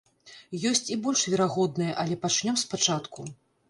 Ёсць 0.69 0.89
і 0.95 0.97
больш 1.03 1.27
верагодная, 1.35 1.93
але 2.07 2.21
пачнём 2.27 2.63
спачатку. 2.67 3.33